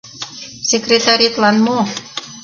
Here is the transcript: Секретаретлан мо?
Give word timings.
Секретаретлан 0.71 1.55
мо? 1.65 1.79